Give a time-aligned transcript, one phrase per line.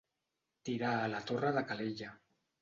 [0.69, 2.11] Tirar a la torre de Calella.